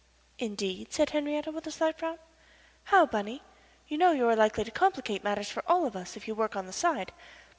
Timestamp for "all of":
5.67-5.95